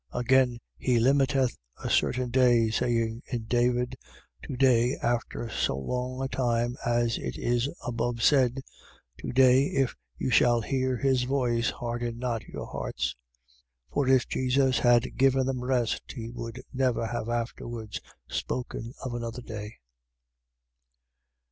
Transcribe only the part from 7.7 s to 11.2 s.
above said: To day if you shall hear